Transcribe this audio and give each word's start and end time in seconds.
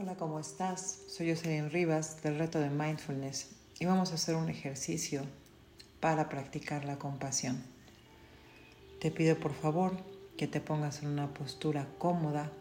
Hola, 0.00 0.14
¿cómo 0.14 0.38
estás? 0.38 1.00
Soy 1.08 1.34
Jocelyn 1.34 1.72
Rivas 1.72 2.22
del 2.22 2.38
reto 2.38 2.60
de 2.60 2.70
Mindfulness 2.70 3.48
y 3.80 3.84
vamos 3.84 4.12
a 4.12 4.14
hacer 4.14 4.36
un 4.36 4.48
ejercicio 4.48 5.24
para 5.98 6.28
practicar 6.28 6.84
la 6.84 7.00
compasión. 7.00 7.60
Te 9.00 9.10
pido 9.10 9.36
por 9.40 9.52
favor 9.52 9.96
que 10.36 10.46
te 10.46 10.60
pongas 10.60 11.02
en 11.02 11.08
una 11.08 11.34
postura 11.34 11.88
cómoda, 11.98 12.52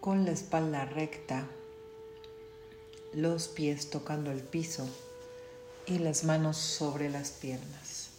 con 0.00 0.24
la 0.24 0.30
espalda 0.30 0.84
recta, 0.84 1.44
los 3.12 3.48
pies 3.48 3.90
tocando 3.90 4.30
el 4.30 4.40
piso 4.40 4.88
y 5.88 5.98
las 5.98 6.22
manos 6.22 6.56
sobre 6.56 7.10
las 7.10 7.30
piernas. 7.30 8.10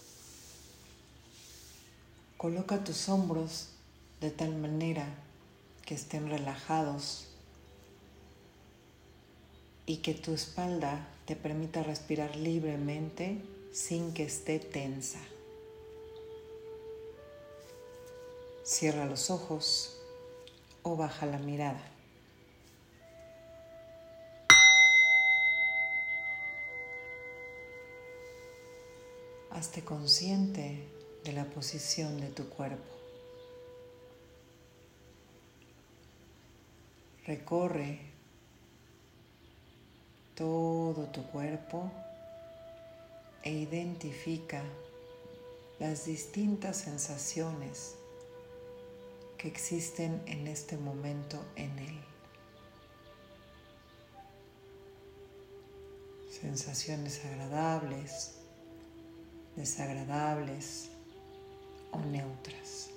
Coloca 2.35 2.83
tus 2.83 3.07
hombros 3.07 3.69
de 4.19 4.29
tal 4.29 4.57
manera 4.57 5.07
que 5.85 5.95
estén 5.95 6.27
relajados 6.27 7.29
y 9.85 9.97
que 9.97 10.13
tu 10.13 10.33
espalda 10.33 11.07
te 11.25 11.35
permita 11.35 11.83
respirar 11.83 12.35
libremente 12.35 13.41
sin 13.71 14.13
que 14.13 14.23
esté 14.23 14.59
tensa. 14.59 15.19
Cierra 18.63 19.05
los 19.05 19.29
ojos 19.29 19.99
o 20.81 20.95
baja 20.95 21.25
la 21.25 21.37
mirada. 21.37 21.91
Hazte 29.51 29.83
consciente 29.83 30.87
de 31.23 31.31
la 31.33 31.45
posición 31.45 32.19
de 32.19 32.27
tu 32.27 32.49
cuerpo. 32.49 32.83
Recorre 37.25 38.14
todo 40.35 41.05
tu 41.07 41.23
cuerpo 41.31 41.89
e 43.43 43.51
identifica 43.51 44.61
las 45.79 46.05
distintas 46.05 46.77
sensaciones 46.77 47.95
que 49.37 49.47
existen 49.47 50.21
en 50.25 50.47
este 50.47 50.77
momento 50.77 51.43
en 51.55 51.77
él. 51.79 51.99
Sensaciones 56.29 57.23
agradables, 57.25 58.35
desagradables 59.55 60.89
o 61.91 61.99
neutras. 61.99 62.94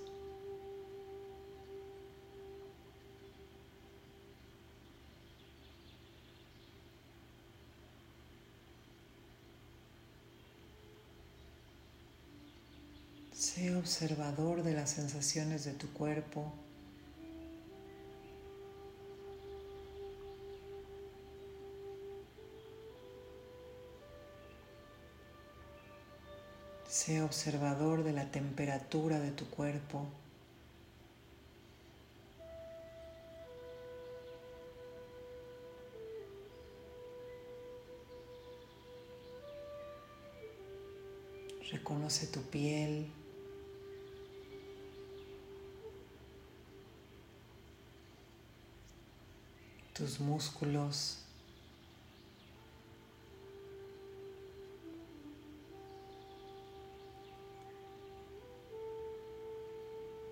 Observador 13.76 14.62
de 14.62 14.72
las 14.72 14.90
sensaciones 14.90 15.64
de 15.64 15.72
tu 15.72 15.92
cuerpo. 15.92 16.52
Sé 26.88 27.22
observador 27.22 28.04
de 28.04 28.12
la 28.12 28.30
temperatura 28.30 29.20
de 29.20 29.32
tu 29.32 29.48
cuerpo. 29.50 30.06
Reconoce 41.70 42.26
tu 42.26 42.40
piel. 42.42 43.10
Tus 49.98 50.20
músculos. 50.20 51.18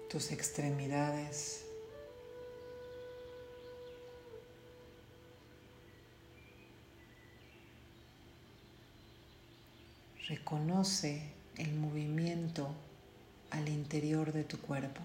tus 0.09 0.31
extremidades. 0.31 1.65
Reconoce 10.29 11.23
el 11.59 11.75
movimiento 11.75 12.69
al 13.51 13.69
interior 13.69 14.33
de 14.33 14.45
tu 14.45 14.59
cuerpo. 14.61 15.01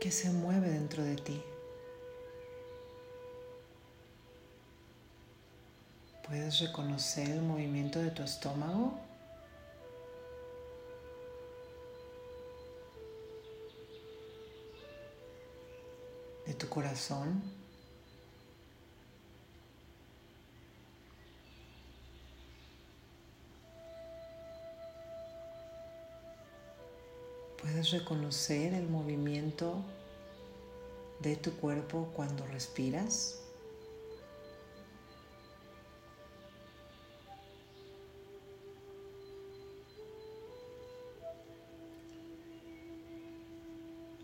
¿Qué 0.00 0.12
se 0.12 0.30
mueve 0.30 0.70
dentro 0.70 1.02
de 1.02 1.16
ti? 1.16 1.42
¿Puedes 6.24 6.60
reconocer 6.60 7.28
el 7.30 7.42
movimiento 7.42 7.98
de 7.98 8.12
tu 8.12 8.22
estómago? 8.22 8.96
¿De 16.46 16.54
tu 16.54 16.68
corazón? 16.68 17.57
¿Puedes 27.70 27.90
reconocer 27.90 28.72
el 28.72 28.88
movimiento 28.88 29.84
de 31.20 31.36
tu 31.36 31.52
cuerpo 31.56 32.10
cuando 32.14 32.46
respiras? 32.46 33.40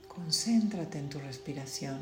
Concéntrate 0.09 0.99
en 0.99 1.11
tu 1.11 1.19
respiración. 1.19 1.99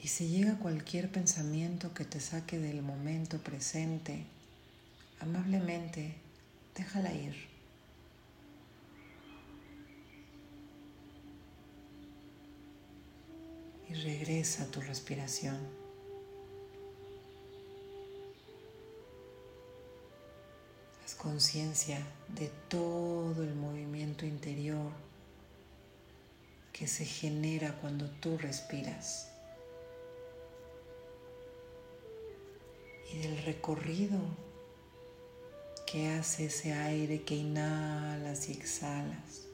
Y 0.00 0.08
si 0.08 0.28
llega 0.28 0.58
cualquier 0.58 1.12
pensamiento 1.12 1.92
que 1.92 2.06
te 2.06 2.20
saque 2.20 2.58
del 2.58 2.80
momento 2.80 3.36
presente, 3.38 4.24
amablemente 5.20 6.14
déjala 6.74 7.12
ir. 7.12 7.47
Y 13.88 13.94
regresa 13.94 14.70
tu 14.70 14.80
respiración. 14.80 15.58
Haz 21.04 21.14
conciencia 21.14 22.06
de 22.28 22.48
todo 22.68 23.42
el 23.42 23.54
movimiento 23.54 24.26
interior 24.26 24.92
que 26.78 26.86
se 26.86 27.04
genera 27.04 27.72
cuando 27.80 28.08
tú 28.08 28.38
respiras. 28.38 29.30
Y 33.12 33.18
del 33.18 33.42
recorrido 33.42 34.18
que 35.90 36.10
hace 36.10 36.46
ese 36.46 36.74
aire 36.74 37.22
que 37.22 37.34
inhalas 37.34 38.48
y 38.50 38.52
exhalas. 38.52 39.47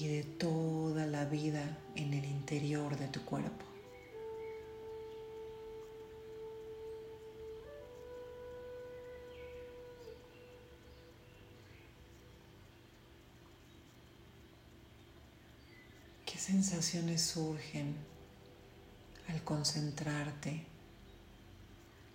Y 0.00 0.08
de 0.08 0.22
toda 0.24 1.06
la 1.06 1.24
vida 1.24 1.78
en 1.94 2.14
el 2.14 2.24
interior 2.24 2.96
de 2.96 3.08
tu 3.08 3.24
cuerpo. 3.24 3.70
sensaciones 16.50 17.22
surgen 17.22 17.94
al 19.28 19.44
concentrarte 19.44 20.64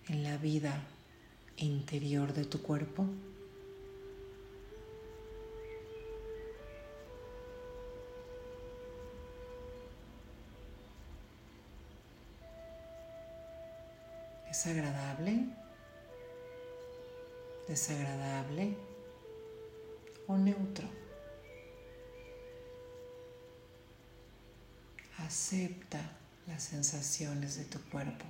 en 0.08 0.24
la 0.24 0.36
vida 0.36 0.86
interior 1.56 2.34
de 2.34 2.44
tu 2.44 2.60
cuerpo? 2.60 3.06
¿Es 14.66 14.72
agradable? 14.72 15.44
¿Desagradable? 17.68 18.76
¿O 20.26 20.36
neutro? 20.36 20.88
Acepta 25.18 26.00
las 26.48 26.64
sensaciones 26.64 27.58
de 27.58 27.64
tu 27.66 27.80
cuerpo. 27.90 28.24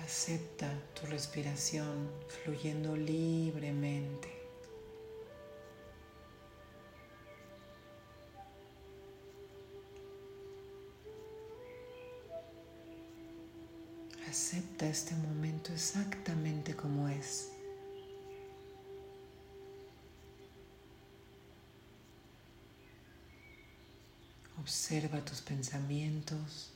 Acepta 0.00 0.72
tu 1.00 1.06
respiración 1.06 2.10
fluyendo 2.42 2.96
libremente. 2.96 4.35
Acepta 14.76 14.90
este 14.90 15.14
momento 15.14 15.72
exactamente 15.72 16.76
como 16.76 17.08
es. 17.08 17.50
Observa 24.60 25.24
tus 25.24 25.40
pensamientos, 25.40 26.72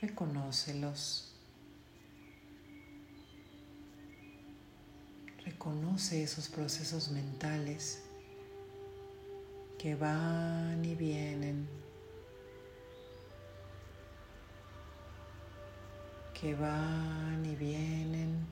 reconócelos. 0.00 1.34
Reconoce 5.44 6.22
esos 6.22 6.48
procesos 6.48 7.10
mentales 7.10 8.00
que 9.78 9.94
van 9.94 10.82
y 10.86 10.94
vienen, 10.94 11.68
que 16.40 16.54
van 16.54 17.44
y 17.44 17.56
vienen. 17.56 18.46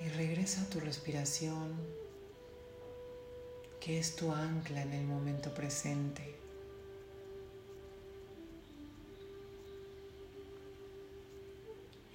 Y 0.00 0.08
regresa 0.10 0.62
a 0.62 0.66
tu 0.66 0.80
respiración 0.80 1.74
que 3.80 3.98
es 3.98 4.16
tu 4.16 4.32
ancla 4.32 4.82
en 4.82 4.92
el 4.92 5.06
momento 5.06 5.54
presente. 5.54 6.36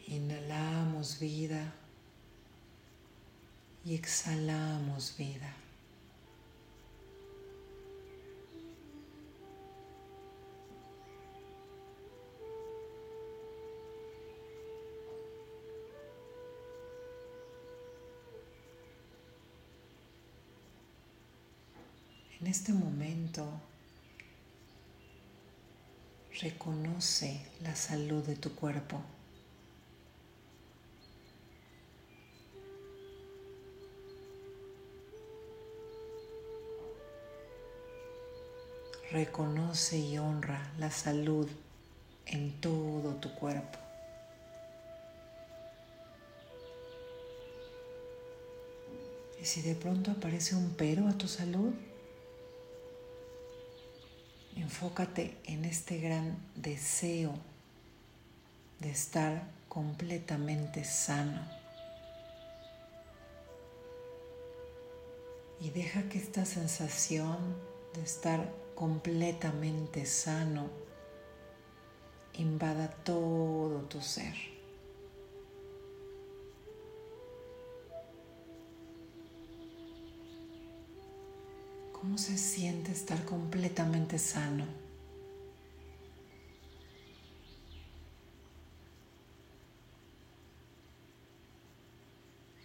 Inhalamos 0.07 1.19
vida 1.19 1.73
y 3.83 3.95
exhalamos 3.95 5.15
vida. 5.17 5.53
Este 22.67 22.83
momento 22.83 23.45
reconoce 26.41 27.39
la 27.61 27.73
salud 27.73 28.21
de 28.25 28.35
tu 28.35 28.53
cuerpo. 28.55 28.99
Reconoce 39.11 39.99
y 39.99 40.17
honra 40.17 40.73
la 40.77 40.91
salud 40.91 41.47
en 42.25 42.51
todo 42.59 43.15
tu 43.15 43.33
cuerpo. 43.33 43.79
Y 49.41 49.45
si 49.45 49.61
de 49.61 49.73
pronto 49.75 50.11
aparece 50.11 50.53
un 50.53 50.71
pero 50.71 51.07
a 51.07 51.13
tu 51.13 51.29
salud, 51.29 51.73
Enfócate 54.67 55.37
en 55.45 55.63
este 55.63 55.97
gran 55.97 56.37
deseo 56.57 57.33
de 58.79 58.89
estar 58.89 59.41
completamente 59.69 60.83
sano. 60.83 61.39
Y 65.61 65.69
deja 65.69 66.09
que 66.09 66.17
esta 66.17 66.43
sensación 66.43 67.37
de 67.93 68.01
estar 68.01 68.51
completamente 68.75 70.05
sano 70.05 70.69
invada 72.33 72.89
todo 72.89 73.83
tu 73.83 74.01
ser. 74.01 74.56
¿Cómo 82.07 82.17
se 82.17 82.37
siente 82.37 82.93
estar 82.93 83.25
completamente 83.25 84.17
sano? 84.17 84.63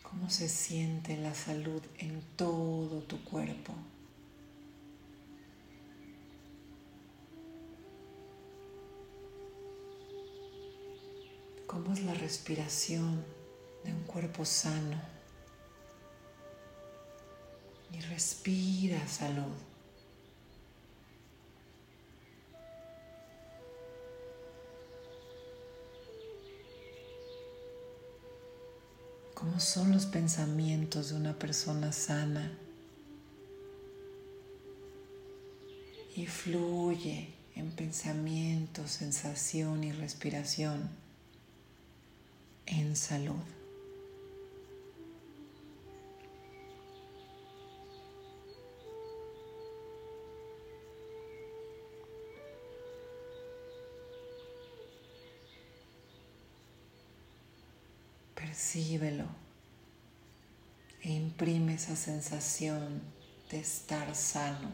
¿Cómo 0.05 0.31
se 0.31 0.49
siente 0.49 1.17
la 1.17 1.35
salud 1.35 1.83
en 1.99 2.23
todo 2.37 3.01
tu 3.01 3.25
cuerpo? 3.25 3.75
¿Cómo 11.67 11.93
es 11.93 12.05
la 12.05 12.15
respiración 12.15 13.25
de 13.85 13.93
un 13.93 14.05
cuerpo 14.05 14.45
sano? 14.45 15.12
Y 17.93 18.01
respira 18.01 19.07
salud. 19.07 19.53
¿Cómo 29.35 29.59
son 29.59 29.93
los 29.93 30.07
pensamientos 30.07 31.11
de 31.11 31.17
una 31.17 31.37
persona 31.37 31.93
sana? 31.93 32.57
Y 36.15 36.27
fluye 36.27 37.35
en 37.57 37.71
pensamiento, 37.73 38.87
sensación 38.87 39.83
y 39.83 39.93
respiración 39.93 40.91
en 42.67 42.95
salud. 42.95 43.43
Percíbelo 58.73 59.27
e 61.05 61.13
imprime 61.13 61.75
esa 61.75 61.95
sensación 61.95 63.03
de 63.51 63.61
estar 63.61 64.15
sano, 64.15 64.73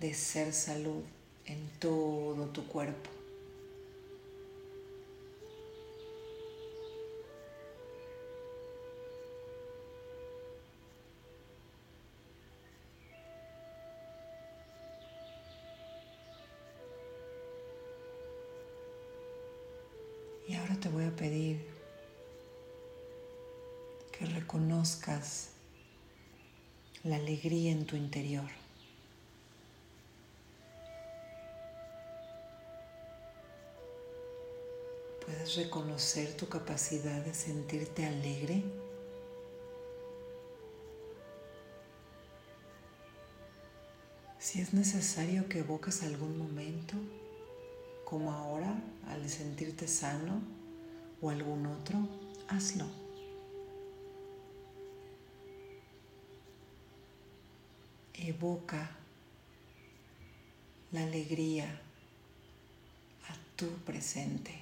de 0.00 0.14
ser 0.14 0.54
salud 0.54 1.02
en 1.44 1.68
todo 1.78 2.46
tu 2.46 2.66
cuerpo. 2.66 3.15
Reconozcas 24.46 25.48
la 27.02 27.16
alegría 27.16 27.72
en 27.72 27.84
tu 27.84 27.96
interior. 27.96 28.48
¿Puedes 35.24 35.56
reconocer 35.56 36.36
tu 36.36 36.48
capacidad 36.48 37.24
de 37.24 37.34
sentirte 37.34 38.06
alegre? 38.06 38.62
Si 44.38 44.60
es 44.60 44.72
necesario 44.72 45.48
que 45.48 45.58
evoques 45.58 46.04
algún 46.04 46.38
momento, 46.38 46.94
como 48.04 48.30
ahora, 48.30 48.80
al 49.08 49.28
sentirte 49.28 49.88
sano 49.88 50.40
o 51.20 51.30
algún 51.30 51.66
otro, 51.66 51.98
hazlo. 52.46 53.05
Evoca 58.28 58.90
la 60.92 61.02
alegría 61.02 61.64
a 63.28 63.56
tu 63.56 63.68
presente. 63.84 64.52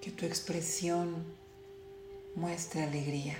Que 0.00 0.10
tu 0.10 0.26
expresión 0.26 1.24
muestre 2.34 2.82
alegría. 2.82 3.38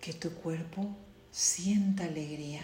Que 0.00 0.12
tu 0.12 0.30
cuerpo 0.34 0.96
sienta 1.30 2.04
alegría. 2.04 2.62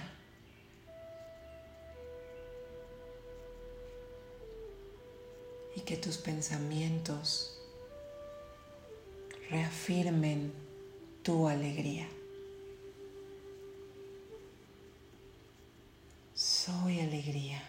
Que 5.87 5.97
tus 5.97 6.19
pensamientos 6.19 7.57
reafirmen 9.49 10.53
tu 11.23 11.47
alegría. 11.47 12.09
Soy 16.35 17.01
alegría. 17.01 17.63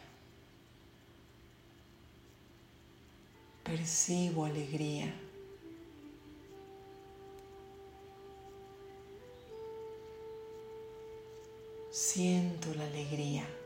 Percibo 3.64 4.46
alegría. 4.46 5.14
Siento 11.92 12.74
la 12.74 12.86
alegría. 12.86 13.57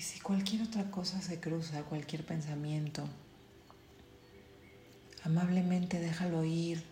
Y 0.00 0.02
si 0.02 0.18
cualquier 0.18 0.62
otra 0.62 0.90
cosa 0.90 1.20
se 1.20 1.40
cruza, 1.40 1.82
cualquier 1.82 2.24
pensamiento, 2.24 3.06
amablemente 5.24 6.00
déjalo 6.00 6.42
ir 6.42 6.82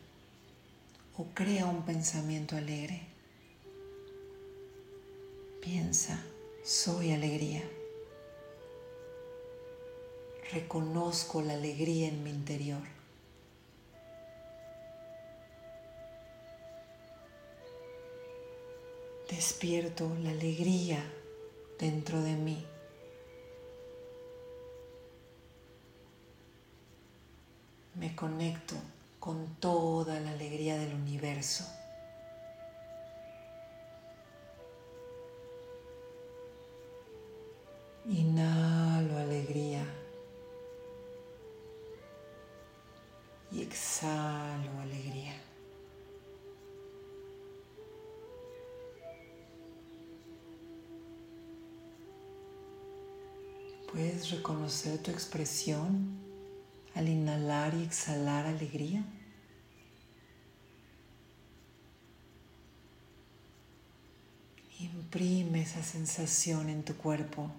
o 1.16 1.24
crea 1.32 1.64
un 1.64 1.86
pensamiento 1.86 2.54
alegre. 2.54 3.00
Piensa, 5.62 6.22
soy 6.62 7.12
alegría. 7.12 7.62
Reconozco 10.52 11.40
la 11.40 11.54
alegría 11.54 12.08
en 12.08 12.22
mi 12.22 12.28
interior. 12.28 12.82
despierto 19.30 20.10
la 20.22 20.30
alegría 20.30 21.02
dentro 21.78 22.20
de 22.20 22.32
mí. 22.32 22.66
Me 27.98 28.14
conecto 28.14 28.76
con 29.18 29.56
toda 29.56 30.20
la 30.20 30.30
alegría 30.30 30.78
del 30.78 30.94
universo. 30.94 31.64
Inhalo 38.06 39.18
alegría 39.18 39.84
y 43.50 43.62
exhalo 43.62 44.78
alegría. 44.80 45.34
¿Puedes 53.90 54.30
reconocer 54.30 55.02
tu 55.02 55.10
expresión 55.10 56.27
al 56.98 57.08
inhalar 57.08 57.74
y 57.74 57.84
exhalar 57.84 58.44
alegría? 58.46 59.04
Imprime 64.80 65.62
esa 65.62 65.82
sensación 65.84 66.68
en 66.68 66.82
tu 66.82 66.96
cuerpo. 66.96 67.52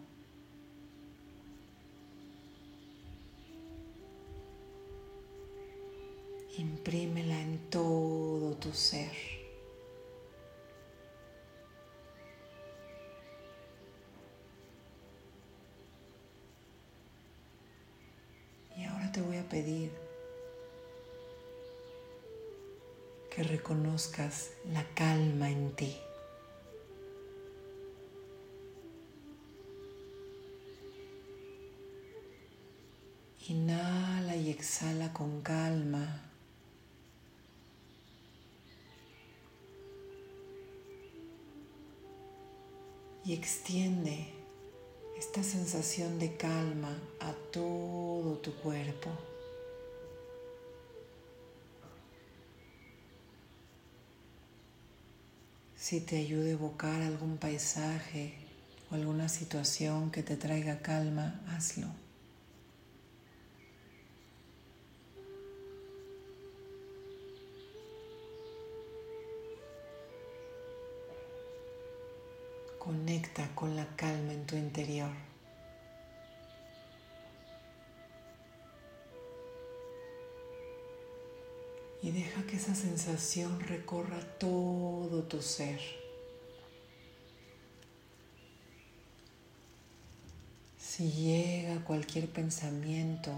Imprímela 6.58 7.40
en 7.40 7.60
todo 7.70 8.56
tu 8.56 8.74
ser. 8.74 9.39
Que 23.40 23.46
reconozcas 23.46 24.50
la 24.74 24.84
calma 24.96 25.50
en 25.50 25.74
ti. 25.74 25.96
Inhala 33.48 34.36
y 34.36 34.50
exhala 34.50 35.14
con 35.14 35.40
calma. 35.42 36.22
Y 43.24 43.32
extiende 43.32 44.34
esta 45.18 45.44
sensación 45.44 46.20
de 46.20 46.36
calma 46.36 46.94
a 47.22 47.32
todo 47.54 48.38
tu 48.40 48.54
cuerpo. 48.56 49.12
Si 55.90 56.02
te 56.02 56.18
ayuda 56.18 56.46
a 56.46 56.52
evocar 56.52 57.02
algún 57.02 57.38
paisaje 57.38 58.36
o 58.92 58.94
alguna 58.94 59.28
situación 59.28 60.12
que 60.12 60.22
te 60.22 60.38
traiga 60.38 60.84
calma, 60.84 61.42
hazlo. 61.48 61.88
Conecta 72.78 73.50
con 73.56 73.76
la 73.76 73.88
calma 73.96 74.34
en 74.34 74.46
tu 74.46 74.56
interior. 74.58 75.29
Y 82.02 82.12
deja 82.12 82.44
que 82.44 82.56
esa 82.56 82.76
sensación 82.76 83.60
recorra 83.60 84.20
todo 84.40 85.24
tu 85.24 85.42
ser. 85.42 85.80
Si 90.80 91.12
llega 91.12 91.84
cualquier 91.84 92.30
pensamiento 92.30 93.32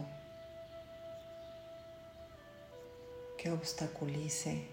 que 3.38 3.52
obstaculice, 3.52 4.66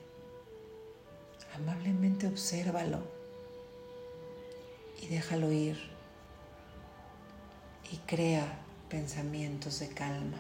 amablemente 1.55 2.27
obsérvalo 2.27 3.01
y 5.03 5.07
déjalo 5.07 5.53
ir 5.53 5.79
y 7.91 7.97
crea 7.99 8.59
pensamientos 8.89 9.81
de 9.81 9.89
calma. 9.89 10.39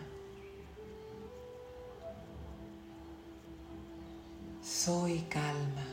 Soy 4.68 5.20
calma. 5.30 5.86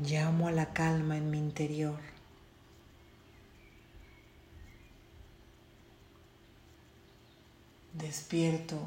Llamo 0.00 0.48
a 0.48 0.52
la 0.52 0.72
calma 0.72 1.18
en 1.18 1.30
mi 1.30 1.36
interior. 1.36 2.00
Despierto 7.92 8.78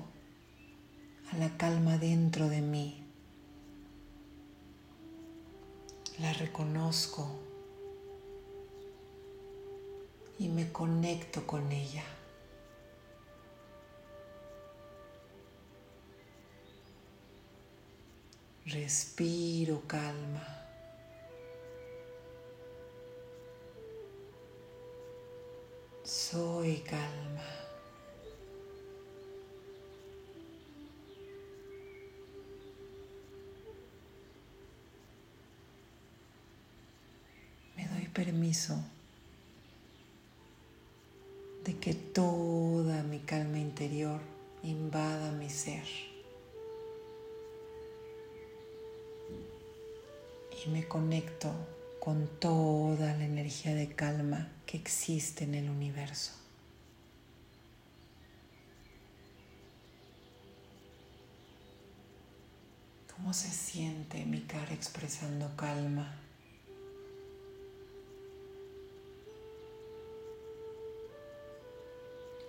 a 1.32 1.38
la 1.38 1.56
calma 1.58 1.98
dentro 2.00 2.50
de 2.50 2.62
mí. 2.62 2.98
la 6.22 6.34
reconozco 6.34 7.28
y 10.38 10.50
me 10.50 10.72
conecto 10.72 11.48
con 11.48 11.72
ella. 11.72 12.04
Respiro 18.66 19.82
calma. 19.88 20.60
Soy 26.04 26.78
calma. 26.82 27.42
Me 37.76 37.88
doy 37.88 38.08
permiso 38.10 38.76
de 41.64 41.78
que 41.78 41.94
toda 41.94 43.02
mi 43.04 43.20
calma 43.20 43.58
interior 43.58 44.22
invada 44.64 45.32
mi 45.32 45.50
ser. 45.50 46.11
Y 50.64 50.70
me 50.70 50.88
conecto 50.88 51.52
con 52.00 52.28
toda 52.40 53.16
la 53.16 53.26
energía 53.26 53.74
de 53.74 53.88
calma 53.96 54.50
que 54.66 54.78
existe 54.78 55.44
en 55.44 55.56
el 55.56 55.70
universo. 55.70 56.34
¿Cómo 63.16 63.34
se 63.34 63.50
siente 63.50 64.26
mi 64.26 64.42
cara 64.42 64.74
expresando 64.74 65.56
calma? 65.56 66.16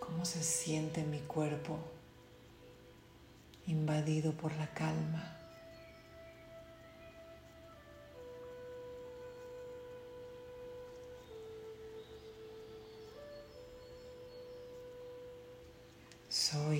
¿Cómo 0.00 0.24
se 0.24 0.42
siente 0.42 1.04
mi 1.04 1.20
cuerpo 1.20 1.78
invadido 3.66 4.32
por 4.32 4.54
la 4.56 4.72
calma? 4.72 5.41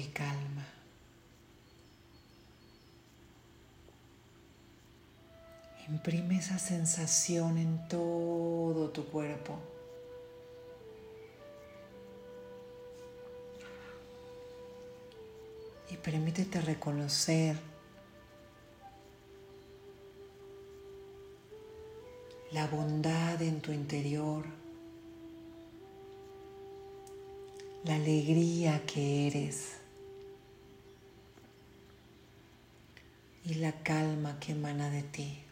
Calma. 0.09 0.67
Imprime 5.89 6.39
esa 6.39 6.59
sensación 6.59 7.59
en 7.59 7.87
todo 7.89 8.91
tu 8.91 9.05
cuerpo. 9.05 9.59
Y 15.91 15.97
permítete 15.97 16.61
reconocer 16.61 17.57
la 22.53 22.67
bondad 22.67 23.43
en 23.43 23.61
tu 23.61 23.73
interior, 23.73 24.45
la 27.85 27.97
alegría 27.97 28.85
que 28.87 29.27
eres 29.27 29.82
y 33.45 33.55
la 33.55 33.73
calma 33.83 34.39
que 34.41 34.53
emana 34.53 34.91
de 34.91 35.03
ti. 35.03 35.43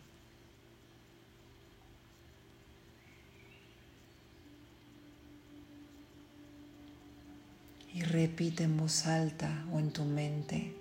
y 7.92 8.02
repite 8.02 8.64
en 8.64 8.76
voz 8.76 9.06
alta 9.06 9.64
o 9.72 9.78
en 9.78 9.92
tu 9.92 10.04
mente. 10.04 10.74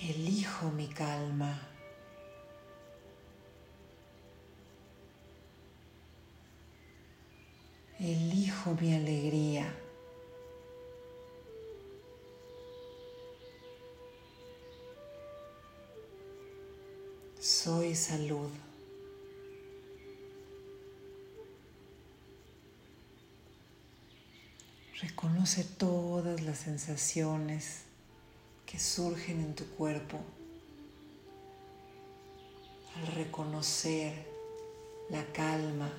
Elijo 0.00 0.70
mi 0.70 0.88
calma. 0.88 1.68
Elijo 7.98 8.74
mi 8.80 8.94
alegría. 8.94 9.81
Soy 17.42 17.96
salud. 17.96 18.50
Reconoce 25.00 25.64
todas 25.64 26.40
las 26.42 26.58
sensaciones 26.58 27.80
que 28.64 28.78
surgen 28.78 29.40
en 29.40 29.56
tu 29.56 29.66
cuerpo 29.70 30.20
al 32.94 33.08
reconocer 33.08 34.24
la 35.10 35.24
calma, 35.32 35.90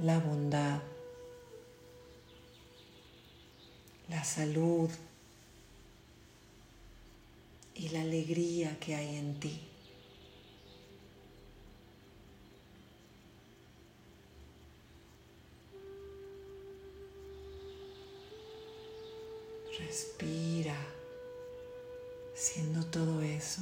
la 0.00 0.18
bondad, 0.18 0.82
la 4.10 4.22
salud 4.22 4.90
y 7.78 7.90
la 7.90 8.00
alegría 8.00 8.78
que 8.80 8.94
hay 8.94 9.16
en 9.16 9.38
ti. 9.38 9.60
Respira, 19.78 20.76
siendo 22.34 22.84
todo 22.86 23.20
eso. 23.20 23.60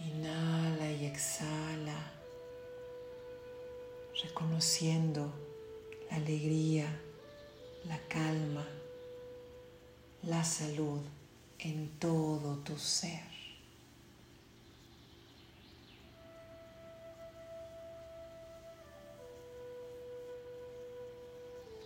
Inhala 0.00 0.92
y 0.92 1.06
exhala, 1.06 2.12
reconociendo 4.22 5.32
la 6.10 6.16
alegría, 6.16 7.00
la 7.86 7.98
calma, 8.08 8.66
la 10.22 10.44
salud 10.44 11.00
en 11.58 11.88
todo 11.98 12.56
tu 12.58 12.76
ser. 12.78 13.28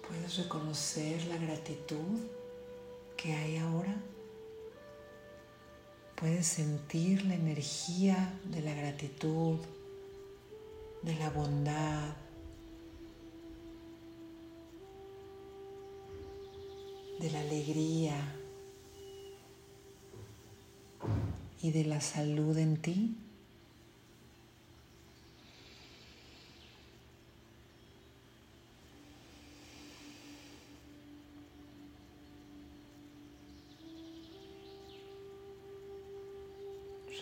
¿Puedes 0.06 0.36
reconocer 0.36 1.24
la 1.26 1.36
gratitud 1.38 2.20
que 3.16 3.32
hay 3.32 3.56
ahora? 3.56 3.94
¿Puedes 6.16 6.46
sentir 6.46 7.24
la 7.24 7.34
energía 7.34 8.38
de 8.44 8.60
la 8.60 8.74
gratitud, 8.74 9.58
de 11.02 11.14
la 11.16 11.30
bondad, 11.30 12.14
de 17.22 17.30
la 17.30 17.38
alegría 17.38 18.16
y 21.62 21.70
de 21.70 21.84
la 21.84 22.00
salud 22.00 22.58
en 22.58 22.76
ti? 22.76 23.14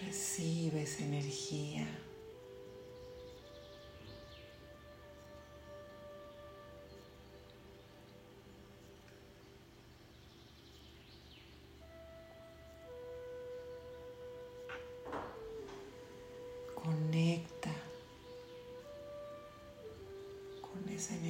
Recibe 0.00 0.84
esa 0.84 1.04
energía. 1.04 1.86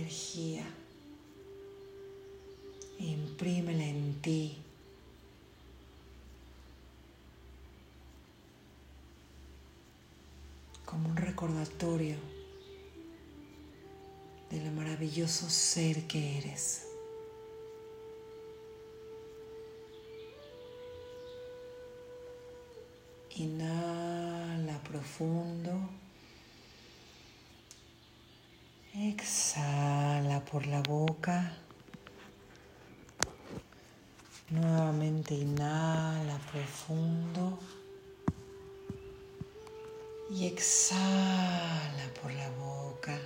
Energía. 0.00 0.64
Imprímela 2.98 3.84
en 3.84 4.20
ti. 4.22 4.56
como 10.84 11.08
un 11.08 11.16
recordatorio 11.16 12.16
del 14.50 14.72
maravilloso 14.72 15.48
ser 15.48 16.08
que 16.08 16.38
eres. 16.38 16.84
Inhala 23.36 24.82
profundo. 24.82 25.78
Exhala 29.02 30.44
por 30.44 30.66
la 30.66 30.82
boca. 30.82 31.56
Nuevamente 34.50 35.32
inhala 35.32 36.38
profundo 36.52 37.58
y 40.30 40.44
exhala 40.44 42.12
por 42.20 42.30
la 42.34 42.50
boca. 42.50 43.18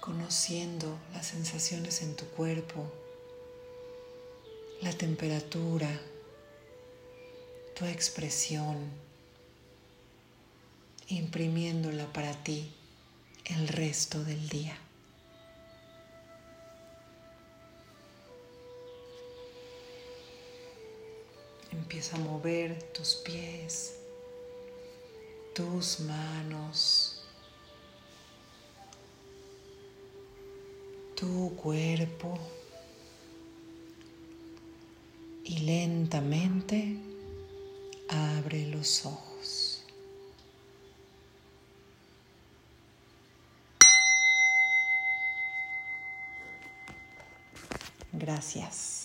conociendo 0.00 0.98
las 1.12 1.26
sensaciones 1.26 2.00
en 2.00 2.16
tu 2.16 2.24
cuerpo, 2.28 2.90
la 4.80 4.90
temperatura, 4.92 6.00
tu 7.74 7.84
expresión, 7.84 9.07
imprimiéndola 11.08 12.06
para 12.12 12.32
ti 12.44 12.70
el 13.46 13.68
resto 13.68 14.22
del 14.24 14.48
día. 14.48 14.76
Empieza 21.72 22.16
a 22.16 22.20
mover 22.20 22.82
tus 22.92 23.14
pies, 23.16 23.94
tus 25.54 26.00
manos, 26.00 27.22
tu 31.14 31.54
cuerpo 31.56 32.38
y 35.44 35.60
lentamente 35.60 36.96
abre 38.08 38.66
los 38.66 39.06
ojos. 39.06 39.27
Gracias. 48.12 48.97